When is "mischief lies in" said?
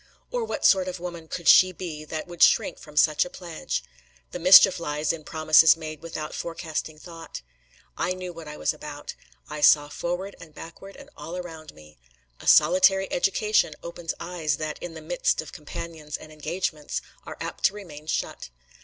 4.39-5.23